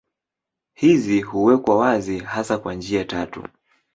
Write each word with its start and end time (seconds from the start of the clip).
Hizi 0.73 1.21
huwekwa 1.21 1.77
wazi 1.77 2.19
hasa 2.19 2.57
kwa 2.57 2.73
njia 2.73 3.05
tatu. 3.05 3.47